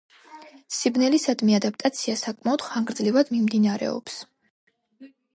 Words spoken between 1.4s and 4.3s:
ადაპტაცია საკმაოდ ხანგრძლივად მიმდინარეობს.